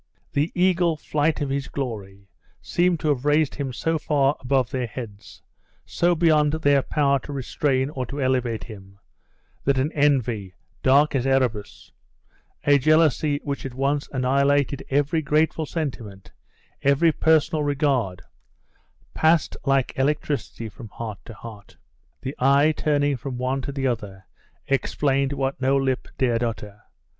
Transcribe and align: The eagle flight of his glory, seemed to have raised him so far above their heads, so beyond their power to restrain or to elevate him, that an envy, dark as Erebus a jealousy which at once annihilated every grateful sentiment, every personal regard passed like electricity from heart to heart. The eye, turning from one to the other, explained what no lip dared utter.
The 0.33 0.51
eagle 0.55 0.97
flight 0.97 1.41
of 1.41 1.51
his 1.51 1.67
glory, 1.67 2.27
seemed 2.59 2.99
to 3.01 3.09
have 3.09 3.23
raised 3.23 3.53
him 3.53 3.71
so 3.71 3.99
far 3.99 4.35
above 4.39 4.71
their 4.71 4.87
heads, 4.87 5.43
so 5.85 6.15
beyond 6.15 6.53
their 6.53 6.81
power 6.81 7.19
to 7.19 7.31
restrain 7.31 7.91
or 7.91 8.07
to 8.07 8.19
elevate 8.19 8.63
him, 8.63 8.97
that 9.63 9.77
an 9.77 9.91
envy, 9.91 10.55
dark 10.81 11.13
as 11.13 11.27
Erebus 11.27 11.91
a 12.63 12.79
jealousy 12.79 13.41
which 13.43 13.63
at 13.63 13.75
once 13.75 14.09
annihilated 14.11 14.83
every 14.89 15.21
grateful 15.21 15.67
sentiment, 15.67 16.31
every 16.81 17.11
personal 17.11 17.61
regard 17.63 18.23
passed 19.13 19.55
like 19.65 19.93
electricity 19.97 20.67
from 20.67 20.87
heart 20.89 21.19
to 21.25 21.35
heart. 21.35 21.77
The 22.21 22.33
eye, 22.39 22.71
turning 22.75 23.17
from 23.17 23.37
one 23.37 23.61
to 23.61 23.71
the 23.71 23.85
other, 23.85 24.25
explained 24.65 25.33
what 25.33 25.61
no 25.61 25.77
lip 25.77 26.07
dared 26.17 26.41
utter. 26.43 26.81